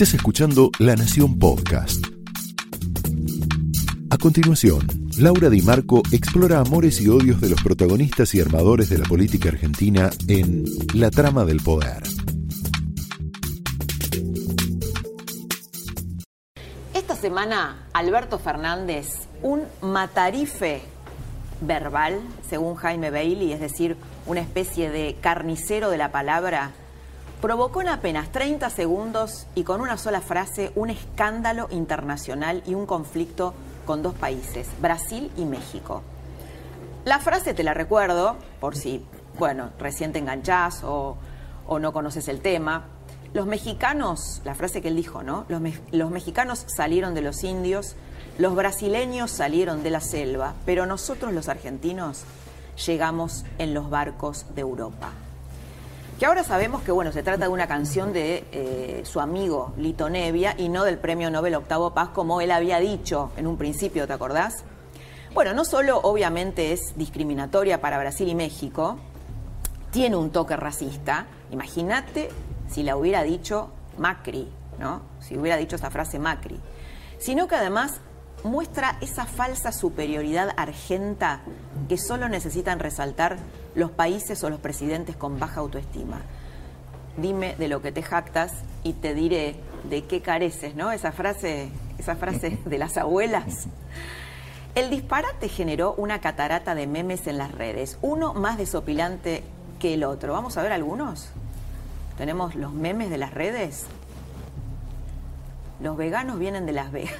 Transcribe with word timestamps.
Estás 0.00 0.14
escuchando 0.14 0.70
La 0.78 0.96
Nación 0.96 1.38
Podcast. 1.38 2.02
A 4.08 4.16
continuación, 4.16 4.80
Laura 5.18 5.50
Di 5.50 5.60
Marco 5.60 6.00
explora 6.10 6.60
amores 6.60 7.02
y 7.02 7.08
odios 7.10 7.38
de 7.42 7.50
los 7.50 7.62
protagonistas 7.62 8.34
y 8.34 8.40
armadores 8.40 8.88
de 8.88 8.96
la 8.96 9.04
política 9.04 9.50
argentina 9.50 10.08
en 10.26 10.64
La 10.94 11.10
trama 11.10 11.44
del 11.44 11.60
poder. 11.60 12.02
Esta 16.94 17.14
semana, 17.14 17.86
Alberto 17.92 18.38
Fernández, 18.38 19.28
un 19.42 19.64
matarife 19.82 20.80
verbal, 21.60 22.22
según 22.48 22.74
Jaime 22.76 23.10
Bailey, 23.10 23.52
es 23.52 23.60
decir, 23.60 23.98
una 24.24 24.40
especie 24.40 24.88
de 24.88 25.18
carnicero 25.20 25.90
de 25.90 25.98
la 25.98 26.10
palabra, 26.10 26.70
provocó 27.40 27.80
en 27.80 27.88
apenas 27.88 28.30
30 28.32 28.68
segundos 28.70 29.46
y 29.54 29.64
con 29.64 29.80
una 29.80 29.96
sola 29.96 30.20
frase 30.20 30.72
un 30.74 30.90
escándalo 30.90 31.68
internacional 31.70 32.62
y 32.66 32.74
un 32.74 32.86
conflicto 32.86 33.54
con 33.86 34.02
dos 34.02 34.14
países, 34.14 34.68
Brasil 34.80 35.30
y 35.36 35.44
México. 35.44 36.02
La 37.04 37.18
frase 37.18 37.54
te 37.54 37.64
la 37.64 37.72
recuerdo, 37.72 38.36
por 38.60 38.76
si, 38.76 39.04
bueno, 39.38 39.70
recién 39.78 40.12
te 40.12 40.18
enganchás 40.18 40.82
o, 40.84 41.16
no 41.80 41.92
conoces 41.92 42.28
el 42.28 42.40
tema. 42.40 42.84
Los 43.32 43.46
mexicanos, 43.46 44.42
la 44.44 44.54
frase 44.54 44.82
que 44.82 44.88
él 44.88 44.96
dijo, 44.96 45.22
¿no? 45.22 45.46
Los 45.92 46.10
mexicanos 46.10 46.64
salieron 46.66 47.14
de 47.14 47.22
los 47.22 47.44
indios, 47.44 47.94
los 48.38 48.54
brasileños 48.54 49.30
salieron 49.30 49.82
de 49.82 49.90
la 49.90 50.00
selva, 50.00 50.54
pero 50.66 50.84
nosotros 50.84 51.32
los 51.32 51.48
argentinos 51.48 52.24
llegamos 52.86 53.44
en 53.58 53.72
los 53.72 53.88
barcos 53.88 54.46
de 54.54 54.62
Europa 54.62 55.12
que 56.20 56.26
ahora 56.26 56.44
sabemos 56.44 56.82
que 56.82 56.92
bueno, 56.92 57.12
se 57.12 57.22
trata 57.22 57.46
de 57.46 57.50
una 57.50 57.66
canción 57.66 58.12
de 58.12 58.44
eh, 58.52 59.00
su 59.06 59.20
amigo 59.20 59.72
Lito 59.78 60.10
Nevia 60.10 60.54
y 60.58 60.68
no 60.68 60.84
del 60.84 60.98
premio 60.98 61.30
Nobel 61.30 61.54
Octavo 61.54 61.94
Paz 61.94 62.10
como 62.10 62.42
él 62.42 62.50
había 62.50 62.78
dicho 62.78 63.32
en 63.38 63.46
un 63.46 63.56
principio, 63.56 64.06
¿te 64.06 64.12
acordás? 64.12 64.64
Bueno, 65.32 65.54
no 65.54 65.64
solo 65.64 65.98
obviamente 66.02 66.74
es 66.74 66.92
discriminatoria 66.94 67.80
para 67.80 67.98
Brasil 67.98 68.28
y 68.28 68.34
México, 68.34 68.98
tiene 69.92 70.16
un 70.16 70.28
toque 70.28 70.56
racista. 70.56 71.26
Imagínate 71.52 72.28
si 72.68 72.82
la 72.82 72.98
hubiera 72.98 73.22
dicho 73.22 73.70
Macri, 73.96 74.46
¿no? 74.78 75.00
Si 75.20 75.38
hubiera 75.38 75.56
dicho 75.56 75.76
esta 75.76 75.90
frase 75.90 76.18
Macri. 76.18 76.60
Sino 77.18 77.48
que 77.48 77.54
además 77.54 78.02
muestra 78.44 78.98
esa 79.00 79.24
falsa 79.24 79.72
superioridad 79.72 80.52
argenta 80.58 81.40
que 81.88 81.96
solo 81.96 82.28
necesitan 82.28 82.78
resaltar 82.78 83.38
los 83.80 83.90
países 83.90 84.44
o 84.44 84.50
los 84.50 84.60
presidentes 84.60 85.16
con 85.16 85.40
baja 85.40 85.60
autoestima. 85.60 86.20
Dime 87.16 87.56
de 87.56 87.66
lo 87.66 87.80
que 87.80 87.90
te 87.90 88.02
jactas 88.02 88.52
y 88.84 88.92
te 88.92 89.14
diré 89.14 89.56
de 89.88 90.04
qué 90.04 90.20
careces, 90.20 90.76
¿no? 90.76 90.92
Esa 90.92 91.12
frase, 91.12 91.70
esa 91.98 92.14
frase 92.14 92.58
de 92.64 92.78
las 92.78 92.98
abuelas. 92.98 93.66
El 94.74 94.90
disparate 94.90 95.48
generó 95.48 95.94
una 95.94 96.20
catarata 96.20 96.74
de 96.74 96.86
memes 96.86 97.26
en 97.26 97.38
las 97.38 97.52
redes, 97.52 97.98
uno 98.02 98.34
más 98.34 98.58
desopilante 98.58 99.42
que 99.80 99.94
el 99.94 100.04
otro. 100.04 100.34
Vamos 100.34 100.58
a 100.58 100.62
ver 100.62 100.72
algunos. 100.72 101.30
Tenemos 102.18 102.54
los 102.54 102.72
memes 102.72 103.08
de 103.08 103.16
las 103.16 103.32
redes. 103.32 103.86
Los 105.80 105.96
veganos 105.96 106.38
vienen 106.38 106.66
de 106.66 106.72
Las 106.72 106.92
Vegas. 106.92 107.14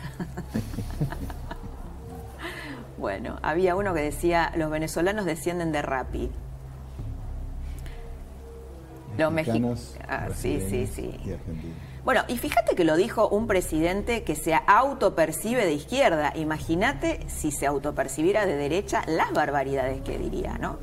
bueno, 2.99 3.39
había 3.41 3.75
uno 3.75 3.95
que 3.95 4.03
decía, 4.03 4.53
los 4.55 4.71
venezolanos 4.71 5.25
descienden 5.25 5.73
de 5.73 5.81
Rappi. 5.81 6.31
Los 9.21 9.33
mexicanos. 9.33 9.97
Ah, 10.09 10.29
sí, 10.35 10.65
sí, 10.69 10.87
sí. 10.87 11.21
bueno, 12.05 12.23
y 12.29 12.39
fíjate 12.39 12.75
que 12.75 12.85
lo 12.85 12.97
dijo 12.97 13.29
un 13.29 13.47
presidente 13.47 14.23
que 14.25 14.35
se 14.35 14.55
autopercibe 14.67 15.65
de 15.65 15.73
izquierda. 15.73 16.33
Imagínate 16.35 17.21
si 17.29 17.53
se 17.53 17.67
autopercibiera 17.67 18.47
de 18.47 18.57
derecha 18.57 19.03
las 19.07 19.33
barbaridades 19.33 20.01
que 20.03 20.19
diría, 20.19 20.59
¿no? 20.59 20.79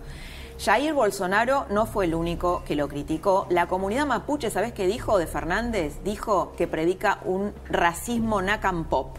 Jair 0.59 0.93
Bolsonaro 0.93 1.67
no 1.69 1.85
fue 1.85 2.05
el 2.05 2.15
único 2.15 2.63
que 2.65 2.75
lo 2.75 2.87
criticó. 2.87 3.45
La 3.49 3.67
comunidad 3.67 4.07
mapuche, 4.07 4.49
¿sabes 4.49 4.73
qué 4.73 4.87
dijo 4.87 5.19
de 5.19 5.27
Fernández? 5.27 6.03
Dijo 6.03 6.53
que 6.57 6.67
predica 6.67 7.19
un 7.25 7.53
racismo 7.69 8.41
nakam 8.41 8.85
pop. 8.85 9.17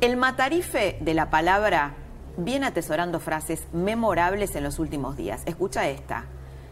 El 0.00 0.16
matarife 0.16 0.98
de 1.00 1.14
la 1.14 1.30
palabra 1.30 1.94
viene 2.36 2.66
atesorando 2.66 3.18
frases 3.18 3.66
memorables 3.72 4.54
en 4.54 4.62
los 4.62 4.78
últimos 4.78 5.16
días. 5.16 5.42
Escucha 5.46 5.88
esta. 5.88 6.26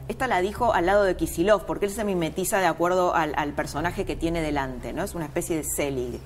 Esta 0.06 0.26
la 0.26 0.40
dijo 0.40 0.74
al 0.74 0.86
lado 0.86 1.04
de 1.04 1.16
Kisilov, 1.16 1.64
porque 1.64 1.86
él 1.86 1.92
se 1.92 2.04
mimetiza 2.04 2.58
de 2.58 2.66
acuerdo 2.66 3.14
al, 3.14 3.52
personaje 3.54 4.04
que 4.04 4.16
tiene 4.16 4.42
delante, 4.42 4.92
¿no? 4.92 5.02
Es 5.02 5.14
una 5.14 5.24
especie 5.24 5.56
de 5.56 5.64
Selig. 5.64 6.20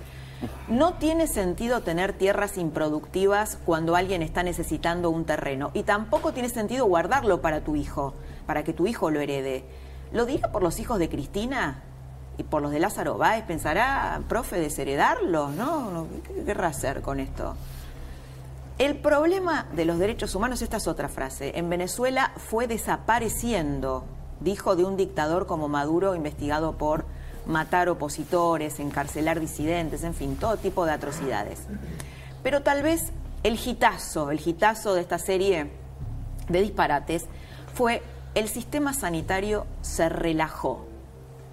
No 0.68 0.94
tiene 0.94 1.26
sentido 1.26 1.80
tener 1.80 2.12
tierras 2.12 2.58
improductivas 2.58 3.58
cuando 3.64 3.94
alguien 3.96 4.22
está 4.22 4.42
necesitando 4.42 5.10
un 5.10 5.24
terreno 5.24 5.70
y 5.74 5.82
tampoco 5.84 6.32
tiene 6.32 6.48
sentido 6.48 6.86
guardarlo 6.86 7.40
para 7.40 7.60
tu 7.60 7.76
hijo, 7.76 8.14
para 8.46 8.64
que 8.64 8.72
tu 8.72 8.86
hijo 8.86 9.10
lo 9.10 9.20
herede. 9.20 9.64
¿Lo 10.12 10.26
dirá 10.26 10.50
por 10.50 10.62
los 10.62 10.78
hijos 10.80 10.98
de 10.98 11.08
Cristina 11.08 11.82
y 12.36 12.42
por 12.44 12.62
los 12.62 12.72
de 12.72 12.80
Lázaro 12.80 13.16
Báez? 13.16 13.44
¿Pensará, 13.44 14.20
profe, 14.28 14.58
desheredarlo? 14.60 15.50
¿No? 15.50 16.06
¿Qué 16.26 16.44
querrá 16.44 16.68
hacer 16.68 17.00
con 17.00 17.20
esto? 17.20 17.54
El 18.78 18.96
problema 18.96 19.66
de 19.74 19.84
los 19.84 19.98
derechos 19.98 20.36
humanos, 20.36 20.62
esta 20.62 20.76
es 20.76 20.86
otra 20.86 21.08
frase, 21.08 21.58
en 21.58 21.68
Venezuela 21.68 22.30
fue 22.36 22.68
desapareciendo, 22.68 24.04
dijo 24.38 24.76
de 24.76 24.84
un 24.84 24.96
dictador 24.96 25.48
como 25.48 25.66
Maduro 25.66 26.14
investigado 26.14 26.78
por 26.78 27.04
matar 27.44 27.88
opositores, 27.88 28.78
encarcelar 28.78 29.40
disidentes, 29.40 30.04
en 30.04 30.14
fin, 30.14 30.36
todo 30.36 30.58
tipo 30.58 30.86
de 30.86 30.92
atrocidades. 30.92 31.62
Pero 32.44 32.62
tal 32.62 32.82
vez 32.82 33.10
el 33.42 33.56
gitazo, 33.56 34.30
el 34.30 34.38
gitazo 34.38 34.94
de 34.94 35.00
esta 35.00 35.18
serie 35.18 35.72
de 36.48 36.60
disparates 36.60 37.26
fue 37.74 38.00
el 38.36 38.48
sistema 38.48 38.94
sanitario 38.94 39.66
se 39.80 40.08
relajó 40.08 40.86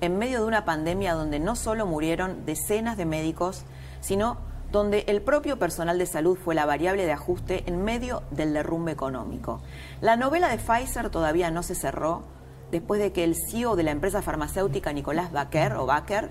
en 0.01 0.19
medio 0.19 0.41
de 0.41 0.45
una 0.45 0.63
pandemia 0.63 1.15
donde 1.15 1.39
no 1.39 1.55
solo 1.55 1.87
murieron 1.87 2.45
decenas 2.45 2.97
de 2.97 3.05
médicos, 3.05 3.63
sino 4.01 4.37
donde 4.75 5.05
el 5.07 5.21
propio 5.21 5.57
personal 5.57 5.97
de 5.97 6.05
salud 6.05 6.37
fue 6.37 6.53
la 6.53 6.65
variable 6.65 7.05
de 7.05 7.13
ajuste 7.13 7.63
en 7.65 7.81
medio 7.81 8.23
del 8.31 8.51
derrumbe 8.51 8.91
económico. 8.91 9.61
La 10.01 10.17
novela 10.17 10.49
de 10.49 10.57
Pfizer 10.57 11.09
todavía 11.09 11.49
no 11.49 11.63
se 11.63 11.75
cerró, 11.75 12.23
después 12.71 12.99
de 12.99 13.13
que 13.13 13.23
el 13.23 13.37
CEO 13.37 13.77
de 13.77 13.83
la 13.83 13.91
empresa 13.91 14.21
farmacéutica 14.21 14.91
Nicolás 14.91 15.31
Baker 15.31 15.75
o 15.75 15.85
Baker 15.85 16.29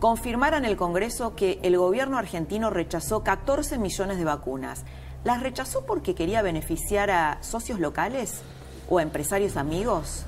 confirmara 0.00 0.56
en 0.56 0.64
el 0.64 0.78
Congreso 0.78 1.36
que 1.36 1.60
el 1.62 1.76
gobierno 1.76 2.16
argentino 2.16 2.70
rechazó 2.70 3.22
14 3.22 3.76
millones 3.76 4.16
de 4.16 4.24
vacunas. 4.24 4.84
¿Las 5.24 5.42
rechazó 5.42 5.84
porque 5.84 6.14
quería 6.14 6.40
beneficiar 6.40 7.10
a 7.10 7.36
socios 7.42 7.80
locales 7.80 8.40
o 8.88 8.96
a 8.96 9.02
empresarios 9.02 9.58
amigos? 9.58 10.24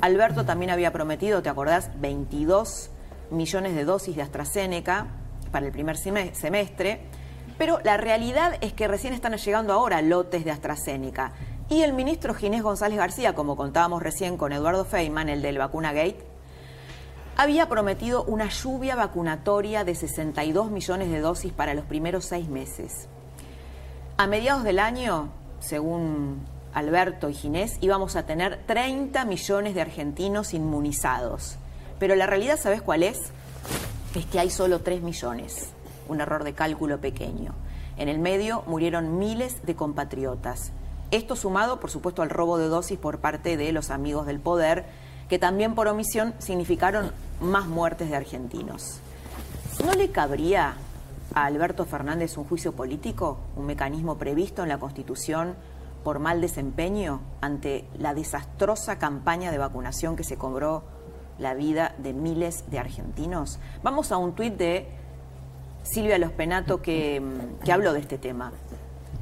Alberto 0.00 0.44
también 0.44 0.70
había 0.70 0.92
prometido, 0.92 1.42
¿te 1.42 1.48
acordás?, 1.48 1.90
22 2.00 2.90
millones 3.32 3.74
de 3.74 3.84
dosis 3.84 4.14
de 4.14 4.22
AstraZeneca 4.22 5.08
para 5.48 5.66
el 5.66 5.72
primer 5.72 5.96
semestre, 5.96 7.00
pero 7.58 7.80
la 7.82 7.96
realidad 7.96 8.56
es 8.60 8.72
que 8.72 8.88
recién 8.88 9.12
están 9.12 9.36
llegando 9.36 9.72
ahora 9.72 10.00
lotes 10.02 10.44
de 10.44 10.50
AstraZeneca. 10.50 11.32
Y 11.68 11.82
el 11.82 11.92
ministro 11.92 12.34
Ginés 12.34 12.62
González 12.62 12.98
García, 12.98 13.34
como 13.34 13.56
contábamos 13.56 14.02
recién 14.02 14.36
con 14.36 14.52
Eduardo 14.52 14.84
Feynman, 14.84 15.28
el 15.28 15.42
del 15.42 15.58
Vacuna 15.58 15.92
Gate, 15.92 16.24
había 17.36 17.68
prometido 17.68 18.24
una 18.24 18.48
lluvia 18.48 18.96
vacunatoria 18.96 19.84
de 19.84 19.94
62 19.94 20.70
millones 20.70 21.10
de 21.10 21.20
dosis 21.20 21.52
para 21.52 21.74
los 21.74 21.84
primeros 21.84 22.24
seis 22.24 22.48
meses. 22.48 23.08
A 24.16 24.26
mediados 24.26 24.64
del 24.64 24.80
año, 24.80 25.30
según 25.60 26.44
Alberto 26.74 27.28
y 27.28 27.34
Ginés, 27.34 27.78
íbamos 27.80 28.16
a 28.16 28.26
tener 28.26 28.64
30 28.66 29.24
millones 29.24 29.74
de 29.74 29.80
argentinos 29.80 30.54
inmunizados. 30.54 31.58
Pero 31.98 32.16
la 32.16 32.26
realidad, 32.26 32.58
¿sabes 32.58 32.82
cuál 32.82 33.02
es? 33.02 33.32
Es 34.14 34.24
que 34.26 34.40
hay 34.40 34.50
solo 34.50 34.80
3 34.80 35.02
millones. 35.02 35.70
Un 36.08 36.20
error 36.20 36.44
de 36.44 36.54
cálculo 36.54 36.98
pequeño. 36.98 37.54
En 37.98 38.08
el 38.08 38.18
medio 38.18 38.62
murieron 38.66 39.18
miles 39.18 39.64
de 39.66 39.76
compatriotas. 39.76 40.72
Esto 41.10 41.36
sumado, 41.36 41.80
por 41.80 41.90
supuesto, 41.90 42.22
al 42.22 42.30
robo 42.30 42.58
de 42.58 42.68
dosis 42.68 42.98
por 42.98 43.18
parte 43.18 43.56
de 43.56 43.72
los 43.72 43.90
amigos 43.90 44.26
del 44.26 44.40
poder, 44.40 44.86
que 45.28 45.38
también 45.38 45.74
por 45.74 45.88
omisión 45.88 46.34
significaron 46.38 47.12
más 47.40 47.66
muertes 47.66 48.08
de 48.08 48.16
argentinos. 48.16 49.00
¿No 49.84 49.92
le 49.92 50.10
cabría 50.10 50.74
a 51.34 51.44
Alberto 51.44 51.84
Fernández 51.84 52.36
un 52.38 52.44
juicio 52.44 52.72
político, 52.72 53.38
un 53.56 53.66
mecanismo 53.66 54.16
previsto 54.16 54.62
en 54.62 54.70
la 54.70 54.78
Constitución 54.78 55.54
por 56.02 56.18
mal 56.18 56.40
desempeño 56.40 57.20
ante 57.40 57.84
la 57.98 58.14
desastrosa 58.14 58.98
campaña 58.98 59.50
de 59.50 59.58
vacunación 59.58 60.16
que 60.16 60.24
se 60.24 60.36
cobró 60.36 60.84
la 61.38 61.54
vida 61.54 61.94
de 61.98 62.12
miles 62.12 62.64
de 62.70 62.78
argentinos? 62.78 63.58
Vamos 63.82 64.12
a 64.12 64.16
un 64.16 64.34
tuit 64.34 64.56
de 64.56 64.88
Silvia 65.82 66.18
Los 66.18 66.32
Penato 66.32 66.82
que, 66.82 67.22
que 67.64 67.72
habló 67.72 67.92
de 67.92 68.00
este 68.00 68.18
tema. 68.18 68.52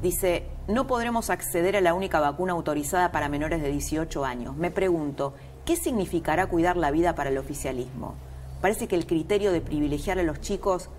Dice, 0.01 0.47
no 0.67 0.87
podremos 0.87 1.29
acceder 1.29 1.75
a 1.75 1.81
la 1.81 1.93
única 1.93 2.19
vacuna 2.19 2.53
autorizada 2.53 3.11
para 3.11 3.29
menores 3.29 3.61
de 3.61 3.71
18 3.71 4.25
años. 4.25 4.55
Me 4.55 4.71
pregunto, 4.71 5.33
¿qué 5.65 5.75
significará 5.75 6.47
cuidar 6.47 6.77
la 6.77 6.91
vida 6.91 7.15
para 7.15 7.29
el 7.29 7.37
oficialismo? 7.37 8.15
parece 8.61 8.87
que 8.87 8.95
el 8.95 9.05
criterio 9.05 9.51
de 9.51 9.61
privilegiar 9.61 10.19
a 10.19 10.23
los 10.23 10.41
chicos 10.41 10.89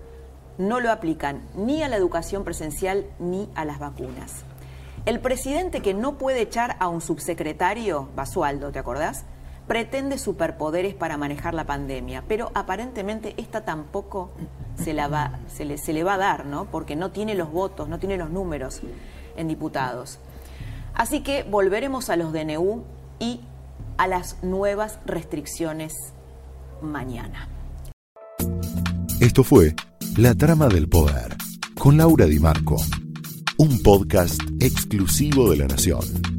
no 0.57 0.79
lo 0.79 0.91
aplican 0.91 1.41
ni 1.55 1.83
a 1.83 1.87
la 1.87 1.95
educación 1.95 2.43
presencial 2.43 3.05
ni 3.19 3.49
a 3.55 3.65
las 3.65 3.79
vacunas. 3.79 4.43
El 5.05 5.19
presidente 5.19 5.81
que 5.81 5.93
no 5.93 6.17
puede 6.17 6.41
echar 6.41 6.75
a 6.79 6.89
un 6.89 7.01
subsecretario, 7.01 8.09
Basualdo, 8.15 8.71
¿te 8.71 8.79
acordás? 8.79 9.25
Pretende 9.69 10.17
superpoderes 10.17 10.95
para 10.95 11.15
manejar 11.15 11.53
la 11.53 11.67
pandemia, 11.67 12.23
pero 12.27 12.49
aparentemente 12.55 13.35
esta 13.37 13.65
tampoco 13.65 14.31
se, 14.83 14.95
le, 14.95 15.77
le 15.93 16.03
va 16.03 16.13
a 16.15 16.17
dar, 16.17 16.47
¿no? 16.47 16.65
Porque 16.65 16.95
no 16.95 17.11
tiene 17.11 17.35
los 17.35 17.51
votos, 17.51 17.87
no 17.87 17.99
tiene 17.99 18.17
los 18.17 18.31
números 18.31 18.81
en 19.37 19.47
diputados. 19.47 20.17
Así 20.95 21.21
que 21.21 21.43
volveremos 21.43 22.09
a 22.09 22.15
los 22.15 22.33
DNU 22.33 22.81
y 23.19 23.41
a 23.97 24.07
las 24.07 24.41
nuevas 24.41 24.97
restricciones 25.05 25.93
mañana. 26.81 27.47
Esto 29.19 29.43
fue 29.43 29.75
La 30.17 30.33
Trama 30.33 30.67
del 30.67 30.89
Poder 30.89 31.37
con 31.77 31.95
Laura 31.95 32.25
Di 32.25 32.39
Marco, 32.39 32.77
un 33.57 33.83
podcast 33.83 34.41
exclusivo 34.59 35.51
de 35.51 35.57
La 35.57 35.67
Nación. 35.67 36.38